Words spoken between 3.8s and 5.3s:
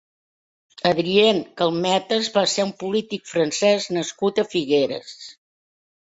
nascut a Figueres.